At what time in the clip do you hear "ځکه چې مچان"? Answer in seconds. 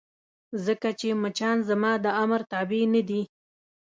0.65-1.57